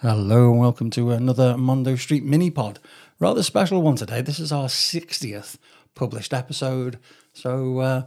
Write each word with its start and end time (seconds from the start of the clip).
Hello 0.00 0.52
and 0.52 0.60
welcome 0.60 0.90
to 0.90 1.10
another 1.10 1.56
Mondo 1.56 1.96
Street 1.96 2.22
mini 2.22 2.52
pod. 2.52 2.78
Rather 3.18 3.42
special 3.42 3.82
one 3.82 3.96
today. 3.96 4.20
This 4.20 4.38
is 4.38 4.52
our 4.52 4.68
60th 4.68 5.58
published 5.96 6.32
episode. 6.32 7.00
So 7.32 7.80
uh, 7.80 8.02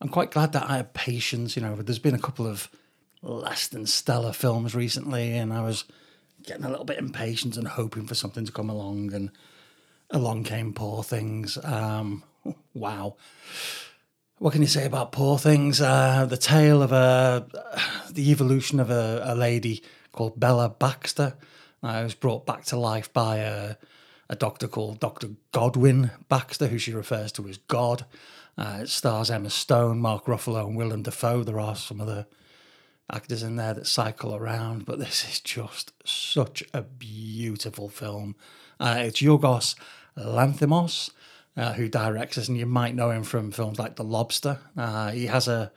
I'm 0.00 0.08
quite 0.08 0.32
glad 0.32 0.52
that 0.54 0.68
I 0.68 0.78
had 0.78 0.92
patience. 0.92 1.54
You 1.54 1.62
know, 1.62 1.76
there's 1.76 2.00
been 2.00 2.16
a 2.16 2.18
couple 2.18 2.48
of 2.48 2.68
less 3.22 3.68
than 3.68 3.86
stellar 3.86 4.32
films 4.32 4.74
recently, 4.74 5.36
and 5.36 5.52
I 5.52 5.62
was 5.62 5.84
getting 6.42 6.64
a 6.64 6.68
little 6.68 6.84
bit 6.84 6.98
impatient 6.98 7.56
and 7.56 7.68
hoping 7.68 8.08
for 8.08 8.16
something 8.16 8.44
to 8.44 8.50
come 8.50 8.68
along. 8.68 9.14
And 9.14 9.30
along 10.10 10.42
came 10.42 10.72
Poor 10.72 11.04
Things. 11.04 11.64
Um, 11.64 12.24
wow. 12.74 13.14
What 14.38 14.52
can 14.52 14.62
you 14.62 14.68
say 14.68 14.84
about 14.84 15.12
Poor 15.12 15.38
Things? 15.38 15.80
Uh, 15.80 16.26
the 16.28 16.36
tale 16.36 16.82
of 16.82 16.90
a, 16.90 17.46
the 18.10 18.32
evolution 18.32 18.80
of 18.80 18.90
a, 18.90 19.22
a 19.24 19.36
lady 19.36 19.84
called 20.16 20.40
Bella 20.40 20.68
Baxter. 20.68 21.34
I 21.82 22.02
was 22.02 22.14
brought 22.14 22.46
back 22.46 22.64
to 22.66 22.76
life 22.76 23.12
by 23.12 23.36
a, 23.36 23.76
a 24.28 24.34
doctor 24.34 24.66
called 24.66 24.98
Dr. 24.98 25.28
Godwin 25.52 26.10
Baxter, 26.28 26.66
who 26.66 26.78
she 26.78 26.92
refers 26.92 27.30
to 27.32 27.46
as 27.46 27.58
God. 27.58 28.06
Uh, 28.58 28.80
it 28.82 28.88
stars 28.88 29.30
Emma 29.30 29.50
Stone, 29.50 30.00
Mark 30.00 30.24
Ruffalo, 30.24 30.66
and 30.66 30.76
Willem 30.76 31.02
Dafoe. 31.02 31.44
There 31.44 31.60
are 31.60 31.76
some 31.76 32.00
other 32.00 32.26
actors 33.12 33.42
in 33.42 33.56
there 33.56 33.74
that 33.74 33.86
cycle 33.86 34.34
around, 34.34 34.86
but 34.86 34.98
this 34.98 35.28
is 35.28 35.38
just 35.38 35.92
such 36.04 36.64
a 36.72 36.82
beautiful 36.82 37.88
film. 37.88 38.34
Uh, 38.80 38.96
it's 39.00 39.20
Yorgos 39.20 39.76
Lanthimos. 40.18 41.10
Uh, 41.58 41.72
who 41.72 41.88
directs 41.88 42.36
this, 42.36 42.48
and 42.48 42.58
you 42.58 42.66
might 42.66 42.94
know 42.94 43.08
him 43.10 43.24
from 43.24 43.50
films 43.50 43.78
like 43.78 43.96
The 43.96 44.04
Lobster. 44.04 44.58
Uh, 44.76 45.10
he 45.12 45.24
has 45.24 45.48
a 45.48 45.72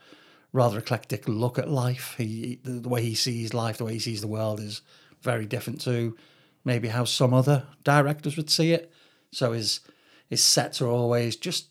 rather 0.52 0.78
eclectic 0.78 1.28
look 1.28 1.58
at 1.58 1.70
life. 1.70 2.14
He 2.18 2.60
the, 2.62 2.88
way 2.88 3.02
he 3.02 3.14
sees 3.14 3.54
life, 3.54 3.78
the 3.78 3.84
way 3.84 3.94
he 3.94 3.98
sees 3.98 4.20
the 4.20 4.26
world 4.26 4.60
is 4.60 4.82
very 5.22 5.46
different 5.46 5.80
to 5.82 6.16
maybe 6.64 6.88
how 6.88 7.04
some 7.04 7.32
other 7.32 7.64
directors 7.84 8.36
would 8.36 8.50
see 8.50 8.72
it. 8.72 8.92
So 9.32 9.52
his 9.52 9.80
his 10.28 10.42
sets 10.42 10.80
are 10.80 10.88
always 10.88 11.36
just 11.36 11.68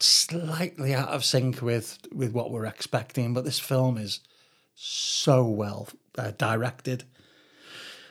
slightly 0.00 0.94
out 0.94 1.08
of 1.08 1.24
sync 1.24 1.62
with 1.62 1.98
with 2.12 2.32
what 2.32 2.50
we're 2.50 2.66
expecting. 2.66 3.34
But 3.34 3.44
this 3.44 3.58
film 3.58 3.96
is 3.96 4.20
so 4.74 5.44
well 5.44 5.88
uh, 6.18 6.32
directed. 6.32 7.04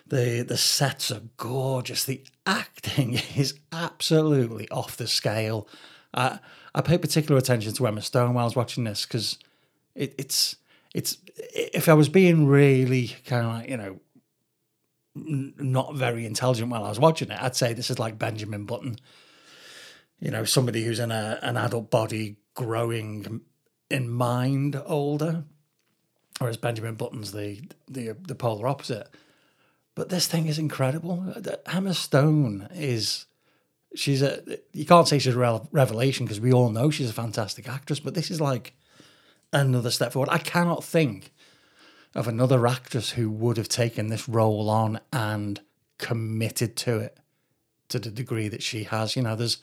The 0.07 0.43
the 0.47 0.57
sets 0.57 1.11
are 1.11 1.23
gorgeous. 1.37 2.03
The 2.03 2.23
acting 2.45 3.13
is 3.35 3.59
absolutely 3.71 4.69
off 4.69 4.97
the 4.97 5.07
scale. 5.07 5.67
Uh, 6.13 6.37
I 6.73 6.81
pay 6.81 6.97
particular 6.97 7.37
attention 7.37 7.73
to 7.73 7.87
Emma 7.87 8.01
Stone 8.01 8.33
while 8.33 8.43
I 8.43 8.45
was 8.45 8.55
watching 8.55 8.83
this 8.83 9.05
because 9.05 9.37
it, 9.99 10.15
it's 10.17 10.55
it's 10.95 11.17
if 11.53 11.89
I 11.89 11.93
was 11.93 12.09
being 12.09 12.47
really 12.47 13.09
kind 13.25 13.45
of 13.45 13.53
like 13.53 13.69
you 13.69 13.77
know 13.77 13.99
n- 15.15 15.53
not 15.57 15.95
very 15.95 16.25
intelligent 16.25 16.71
while 16.71 16.85
I 16.85 16.89
was 16.89 16.99
watching 16.99 17.29
it, 17.29 17.39
I'd 17.39 17.55
say 17.55 17.73
this 17.73 17.91
is 17.91 17.99
like 17.99 18.17
Benjamin 18.17 18.65
Button. 18.65 18.95
You 20.19 20.31
know, 20.31 20.45
somebody 20.45 20.83
who's 20.83 20.99
in 20.99 21.11
a 21.11 21.37
an 21.41 21.57
adult 21.57 21.91
body, 21.91 22.37
growing 22.55 23.41
in 23.91 24.09
mind 24.09 24.81
older, 24.85 25.43
whereas 26.39 26.57
Benjamin 26.57 26.95
Button's 26.95 27.33
the 27.33 27.61
the 27.87 28.13
the 28.13 28.35
polar 28.35 28.67
opposite. 28.67 29.09
But 29.95 30.07
this 30.07 30.27
thing 30.27 30.47
is 30.47 30.57
incredible. 30.57 31.33
Emma 31.65 31.93
Stone 31.93 32.69
is 32.73 33.25
she's 33.95 34.21
a 34.21 34.41
you 34.71 34.85
can't 34.85 35.09
say 35.09 35.19
she's 35.19 35.35
a 35.35 35.67
revelation 35.73 36.25
because 36.25 36.39
we 36.39 36.53
all 36.53 36.69
know 36.69 36.89
she's 36.89 37.09
a 37.09 37.13
fantastic 37.13 37.67
actress, 37.67 37.99
but 37.99 38.13
this 38.13 38.31
is 38.31 38.39
like 38.39 38.73
another 39.51 39.91
step 39.91 40.13
forward. 40.13 40.29
I 40.31 40.37
cannot 40.37 40.83
think 40.83 41.31
of 42.15 42.27
another 42.27 42.65
actress 42.65 43.11
who 43.11 43.29
would 43.29 43.57
have 43.57 43.69
taken 43.69 44.07
this 44.07 44.27
role 44.27 44.69
on 44.69 44.99
and 45.13 45.59
committed 45.97 46.75
to 46.75 46.99
it 46.99 47.17
to 47.89 47.99
the 47.99 48.09
degree 48.09 48.47
that 48.47 48.63
she 48.63 48.83
has. 48.83 49.15
You 49.15 49.23
know, 49.23 49.35
there's 49.35 49.57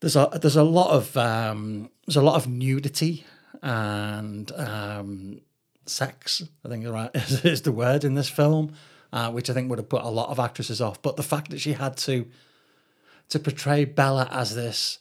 there's 0.00 0.16
a 0.16 0.30
there's 0.40 0.56
a 0.56 0.64
lot 0.64 0.90
of 0.90 1.16
um, 1.16 1.90
there's 2.06 2.16
a 2.16 2.22
lot 2.22 2.36
of 2.36 2.48
nudity 2.48 3.24
and 3.62 4.50
um, 4.52 5.40
sex. 5.86 6.42
I 6.64 6.68
think 6.68 6.86
right 6.86 7.10
is, 7.14 7.44
is 7.44 7.62
the 7.62 7.72
word 7.72 8.04
in 8.04 8.14
this 8.14 8.28
film, 8.28 8.74
uh, 9.12 9.30
which 9.30 9.48
I 9.48 9.54
think 9.54 9.70
would 9.70 9.78
have 9.78 9.88
put 9.88 10.02
a 10.02 10.08
lot 10.08 10.30
of 10.30 10.38
actresses 10.38 10.80
off. 10.80 11.00
But 11.00 11.16
the 11.16 11.22
fact 11.22 11.50
that 11.50 11.60
she 11.60 11.74
had 11.74 11.96
to 11.98 12.26
to 13.30 13.38
portray 13.38 13.84
Bella 13.84 14.28
as 14.30 14.54
this 14.54 14.98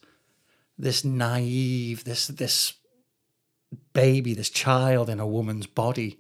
this 0.78 1.04
naive, 1.04 2.04
this 2.04 2.28
this 2.28 2.74
baby, 3.94 4.34
this 4.34 4.50
child 4.50 5.10
in 5.10 5.20
a 5.20 5.28
woman's 5.28 5.68
body. 5.68 6.20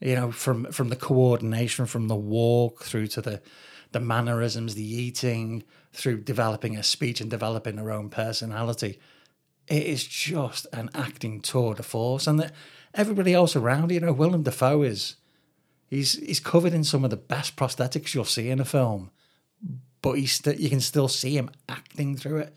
You 0.00 0.16
know, 0.16 0.32
from 0.32 0.66
from 0.72 0.88
the 0.88 0.96
coordination, 0.96 1.86
from 1.86 2.08
the 2.08 2.16
walk 2.16 2.84
through 2.84 3.06
to 3.08 3.22
the 3.22 3.40
the 3.92 4.00
mannerisms, 4.00 4.74
the 4.74 4.82
eating, 4.82 5.62
through 5.92 6.20
developing 6.22 6.76
a 6.76 6.82
speech 6.82 7.20
and 7.20 7.30
developing 7.30 7.76
her 7.76 7.90
own 7.90 8.10
personality. 8.10 8.98
It 9.68 9.84
is 9.84 10.04
just 10.04 10.66
an 10.72 10.90
acting 10.94 11.40
tour 11.40 11.74
de 11.74 11.82
force, 11.82 12.26
and 12.26 12.38
that 12.40 12.52
everybody 12.92 13.32
else 13.32 13.56
around, 13.56 13.92
you 13.92 14.00
know, 14.00 14.12
Willem 14.12 14.42
Dafoe 14.42 14.82
is 14.82 15.16
he's 15.86 16.14
he's 16.14 16.40
covered 16.40 16.74
in 16.74 16.84
some 16.84 17.04
of 17.04 17.10
the 17.10 17.16
best 17.16 17.56
prosthetics 17.56 18.14
you'll 18.14 18.24
see 18.24 18.50
in 18.50 18.60
a 18.60 18.64
film, 18.64 19.10
but 20.02 20.14
he's 20.14 20.32
st- 20.32 20.58
you 20.58 20.68
can 20.68 20.80
still 20.80 21.08
see 21.08 21.36
him 21.38 21.50
acting 21.68 22.16
through 22.16 22.38
it. 22.38 22.54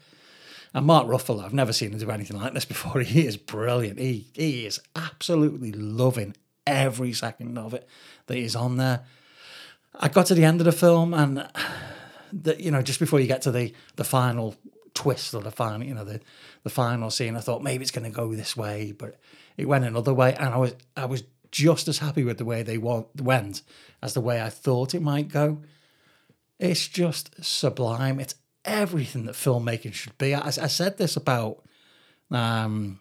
And 0.73 0.85
Mark 0.85 1.07
Ruffalo, 1.07 1.43
I've 1.43 1.53
never 1.53 1.73
seen 1.73 1.91
him 1.91 1.99
do 1.99 2.11
anything 2.11 2.37
like 2.37 2.53
this 2.53 2.65
before. 2.65 3.01
He 3.07 3.25
is 3.25 3.37
brilliant. 3.37 3.99
He 3.99 4.27
he 4.33 4.65
is 4.65 4.79
absolutely 4.95 5.71
loving 5.71 6.35
every 6.65 7.13
second 7.13 7.57
of 7.57 7.73
it 7.73 7.87
that 8.27 8.35
he's 8.35 8.55
on 8.55 8.77
there. 8.77 9.01
I 9.95 10.09
got 10.09 10.27
to 10.27 10.35
the 10.35 10.45
end 10.45 10.61
of 10.61 10.65
the 10.65 10.71
film, 10.71 11.13
and 11.13 11.47
the, 12.33 12.61
you 12.61 12.71
know, 12.71 12.81
just 12.81 12.99
before 12.99 13.19
you 13.19 13.27
get 13.27 13.41
to 13.43 13.51
the 13.51 13.73
the 13.95 14.03
final 14.03 14.55
twist 14.93 15.33
or 15.33 15.41
the 15.41 15.51
final, 15.51 15.87
you 15.87 15.93
know, 15.93 16.03
the 16.03 16.19
the 16.63 16.69
final 16.69 17.09
scene, 17.09 17.35
I 17.35 17.39
thought 17.39 17.63
maybe 17.63 17.81
it's 17.81 17.91
going 17.91 18.09
to 18.09 18.15
go 18.15 18.33
this 18.33 18.57
way, 18.57 18.91
but 18.91 19.19
it 19.55 19.67
went 19.67 19.85
another 19.85 20.13
way, 20.13 20.35
and 20.35 20.53
I 20.53 20.57
was 20.57 20.75
I 20.95 21.05
was 21.05 21.23
just 21.51 21.87
as 21.87 21.99
happy 21.99 22.23
with 22.23 22.37
the 22.37 22.45
way 22.45 22.61
they 22.61 22.77
went 22.77 23.61
as 24.01 24.13
the 24.13 24.21
way 24.21 24.41
I 24.41 24.49
thought 24.49 24.93
it 24.93 25.01
might 25.01 25.29
go. 25.29 25.61
It's 26.59 26.87
just 26.87 27.43
sublime. 27.43 28.19
It's 28.19 28.35
everything 28.65 29.25
that 29.25 29.35
filmmaking 29.35 29.93
should 29.93 30.17
be. 30.17 30.33
I, 30.33 30.47
I 30.47 30.67
said 30.67 30.97
this 30.97 31.15
about 31.15 31.63
um, 32.31 32.99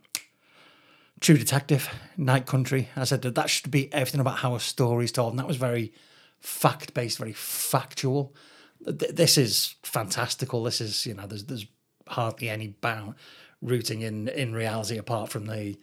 True 1.20 1.36
Detective, 1.36 1.88
Night 2.16 2.46
Country. 2.46 2.88
I 2.96 3.04
said 3.04 3.22
that 3.22 3.34
that 3.34 3.50
should 3.50 3.70
be 3.70 3.92
everything 3.92 4.20
about 4.20 4.38
how 4.38 4.54
a 4.54 4.60
story 4.60 5.06
is 5.06 5.12
told, 5.12 5.32
and 5.32 5.38
that 5.38 5.48
was 5.48 5.56
very 5.56 5.92
fact 6.38 6.94
based, 6.94 7.18
very 7.18 7.32
factual. 7.32 8.34
This 8.80 9.38
is 9.38 9.74
fantastical. 9.82 10.62
This 10.62 10.80
is 10.80 11.06
you 11.06 11.14
know 11.14 11.26
there's 11.26 11.44
there's 11.44 11.66
hardly 12.08 12.48
any 12.48 12.68
bound 12.68 13.14
rooting 13.62 14.02
in 14.02 14.28
in 14.28 14.52
reality 14.52 14.98
apart 14.98 15.30
from 15.30 15.46
the 15.46 15.76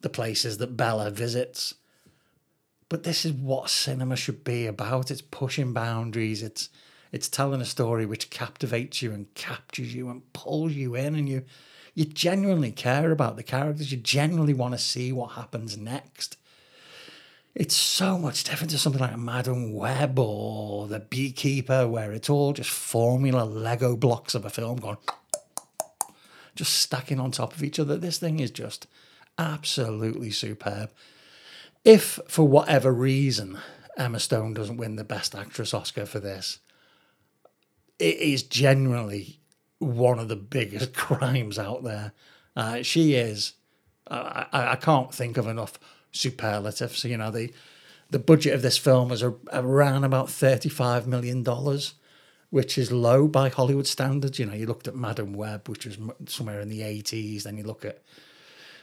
the 0.00 0.08
places 0.08 0.58
that 0.58 0.76
Bella 0.76 1.10
visits. 1.10 1.74
But 2.88 3.02
this 3.02 3.24
is 3.24 3.32
what 3.32 3.68
cinema 3.68 4.14
should 4.14 4.44
be 4.44 4.66
about. 4.66 5.10
It's 5.10 5.20
pushing 5.20 5.72
boundaries. 5.72 6.42
It's 6.42 6.68
it's 7.16 7.30
telling 7.30 7.62
a 7.62 7.64
story 7.64 8.04
which 8.04 8.28
captivates 8.28 9.00
you 9.00 9.10
and 9.10 9.32
captures 9.32 9.94
you 9.94 10.10
and 10.10 10.30
pulls 10.34 10.72
you 10.72 10.94
in, 10.94 11.14
and 11.14 11.26
you 11.28 11.44
you 11.94 12.04
genuinely 12.04 12.70
care 12.70 13.10
about 13.10 13.36
the 13.36 13.42
characters. 13.42 13.90
You 13.90 13.96
genuinely 13.96 14.52
want 14.52 14.74
to 14.74 14.78
see 14.78 15.12
what 15.12 15.32
happens 15.32 15.78
next. 15.78 16.36
It's 17.54 17.74
so 17.74 18.18
much 18.18 18.44
different 18.44 18.70
to 18.72 18.78
something 18.78 19.00
like 19.00 19.16
Madame 19.16 19.72
Web 19.72 20.18
or 20.18 20.88
The 20.88 21.00
Beekeeper, 21.00 21.88
where 21.88 22.12
it's 22.12 22.28
all 22.28 22.52
just 22.52 22.68
formula 22.68 23.44
Lego 23.44 23.96
blocks 23.96 24.34
of 24.34 24.44
a 24.44 24.50
film 24.50 24.76
going 24.76 24.98
just 26.54 26.74
stacking 26.74 27.18
on 27.18 27.30
top 27.30 27.54
of 27.54 27.62
each 27.62 27.78
other. 27.78 27.96
This 27.96 28.18
thing 28.18 28.40
is 28.40 28.50
just 28.50 28.86
absolutely 29.38 30.30
superb. 30.30 30.90
If 31.82 32.20
for 32.28 32.46
whatever 32.46 32.92
reason 32.92 33.58
Emma 33.96 34.20
Stone 34.20 34.52
doesn't 34.52 34.76
win 34.76 34.96
the 34.96 35.04
Best 35.04 35.34
Actress 35.34 35.72
Oscar 35.72 36.04
for 36.04 36.20
this, 36.20 36.58
it 37.98 38.16
is 38.16 38.42
genuinely 38.42 39.40
one 39.78 40.18
of 40.18 40.28
the 40.28 40.36
biggest 40.36 40.94
crimes 40.94 41.58
out 41.58 41.84
there. 41.84 42.12
Uh, 42.54 42.82
she 42.82 43.14
is. 43.14 43.54
Uh, 44.06 44.44
I, 44.52 44.72
I 44.72 44.76
can't 44.76 45.12
think 45.12 45.36
of 45.36 45.46
enough 45.46 45.78
superlatives. 46.12 47.04
You 47.04 47.16
know, 47.16 47.30
the 47.30 47.52
the 48.10 48.18
budget 48.18 48.54
of 48.54 48.62
this 48.62 48.78
film 48.78 49.08
was 49.08 49.22
a, 49.22 49.34
around 49.52 50.04
about 50.04 50.30
thirty 50.30 50.68
five 50.68 51.06
million 51.06 51.42
dollars, 51.42 51.94
which 52.50 52.78
is 52.78 52.92
low 52.92 53.26
by 53.26 53.48
Hollywood 53.48 53.86
standards. 53.86 54.38
You 54.38 54.46
know, 54.46 54.54
you 54.54 54.66
looked 54.66 54.88
at 54.88 54.94
Madame 54.94 55.32
Web, 55.32 55.68
which 55.68 55.86
was 55.86 55.98
somewhere 56.26 56.60
in 56.60 56.68
the 56.68 56.82
eighties. 56.82 57.44
Then 57.44 57.56
you 57.58 57.64
look 57.64 57.84
at 57.84 58.02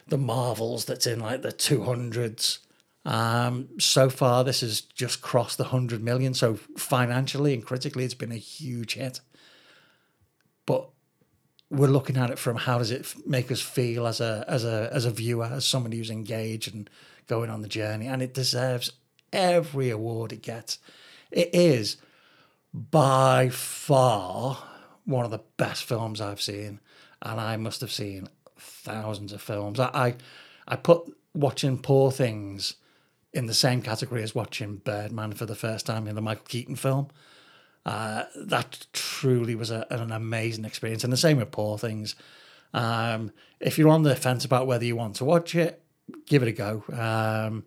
the 0.07 0.17
Marvels, 0.17 0.85
that's 0.85 1.07
in 1.07 1.19
like 1.19 1.41
the 1.41 1.51
two 1.51 1.83
hundreds. 1.83 2.59
Um, 3.05 3.67
so 3.79 4.09
far, 4.09 4.43
this 4.43 4.61
has 4.61 4.81
just 4.81 5.21
crossed 5.21 5.57
the 5.57 5.65
100 5.65 6.01
million. 6.01 6.33
So, 6.33 6.55
financially 6.77 7.53
and 7.53 7.65
critically, 7.65 8.05
it's 8.05 8.13
been 8.13 8.31
a 8.31 8.37
huge 8.37 8.93
hit. 8.93 9.19
But 10.65 10.89
we're 11.69 11.87
looking 11.87 12.17
at 12.17 12.29
it 12.29 12.39
from 12.39 12.57
how 12.57 12.77
does 12.77 12.91
it 12.91 13.13
make 13.27 13.51
us 13.51 13.61
feel 13.61 14.07
as 14.07 14.21
a 14.21 14.45
as 14.47 14.63
a 14.63 14.89
as 14.93 15.05
a 15.05 15.11
viewer, 15.11 15.45
as 15.45 15.65
somebody 15.65 15.97
who's 15.97 16.11
engaged 16.11 16.73
and 16.73 16.89
going 17.27 17.49
on 17.49 17.61
the 17.61 17.67
journey, 17.67 18.07
and 18.07 18.21
it 18.21 18.33
deserves 18.33 18.91
every 19.33 19.89
award 19.89 20.31
it 20.31 20.41
gets. 20.41 20.79
It 21.31 21.49
is 21.51 21.97
by 22.73 23.49
far 23.49 24.63
one 25.05 25.25
of 25.25 25.31
the 25.31 25.41
best 25.57 25.83
films 25.83 26.21
I've 26.21 26.41
seen, 26.41 26.79
and 27.21 27.41
I 27.41 27.57
must 27.57 27.81
have 27.81 27.91
seen 27.91 28.29
thousands 28.57 29.33
of 29.33 29.41
films. 29.41 29.79
I 29.79 29.89
I, 29.93 30.15
I 30.67 30.75
put 30.77 31.11
watching 31.33 31.79
Poor 31.79 32.11
Things 32.11 32.75
in 33.33 33.47
the 33.47 33.53
same 33.53 33.81
category 33.81 34.21
as 34.21 34.35
watching 34.35 34.77
Birdman 34.77 35.33
for 35.33 35.45
the 35.45 35.55
first 35.55 35.85
time 35.85 36.07
in 36.07 36.15
the 36.15 36.21
Michael 36.21 36.45
Keaton 36.47 36.75
film. 36.75 37.07
Uh, 37.85 38.25
that 38.35 38.87
truly 38.93 39.55
was 39.55 39.71
a, 39.71 39.85
an 39.89 40.11
amazing 40.11 40.65
experience, 40.65 41.03
and 41.03 41.11
the 41.11 41.17
same 41.17 41.37
with 41.37 41.51
Poor 41.51 41.77
Things. 41.77 42.15
Um, 42.73 43.31
if 43.59 43.77
you're 43.77 43.89
on 43.89 44.03
the 44.03 44.15
fence 44.15 44.45
about 44.45 44.67
whether 44.67 44.85
you 44.85 44.95
want 44.95 45.15
to 45.17 45.25
watch 45.25 45.53
it, 45.55 45.83
give 46.25 46.41
it 46.43 46.47
a 46.47 46.51
go. 46.51 46.83
Um, 46.91 47.65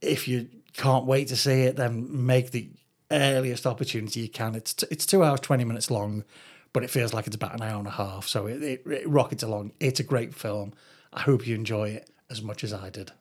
if 0.00 0.26
you 0.26 0.48
can't 0.72 1.04
wait 1.04 1.28
to 1.28 1.36
see 1.36 1.62
it, 1.62 1.76
then 1.76 2.08
make 2.26 2.50
the 2.50 2.70
earliest 3.10 3.66
opportunity 3.66 4.20
you 4.20 4.28
can. 4.28 4.54
It's 4.54 4.74
t- 4.74 4.86
it's 4.90 5.06
two 5.06 5.22
hours 5.22 5.40
twenty 5.40 5.64
minutes 5.64 5.90
long, 5.90 6.24
but 6.72 6.82
it 6.82 6.90
feels 6.90 7.12
like 7.12 7.26
it's 7.26 7.36
about 7.36 7.54
an 7.54 7.62
hour 7.62 7.78
and 7.78 7.86
a 7.86 7.90
half. 7.92 8.26
So 8.26 8.46
it, 8.46 8.62
it, 8.62 8.86
it 8.86 9.08
rockets 9.08 9.42
along. 9.42 9.72
It's 9.78 10.00
a 10.00 10.04
great 10.04 10.34
film. 10.34 10.72
I 11.12 11.20
hope 11.20 11.46
you 11.46 11.54
enjoy 11.54 11.90
it 11.90 12.10
as 12.30 12.42
much 12.42 12.64
as 12.64 12.72
I 12.72 12.90
did. 12.90 13.12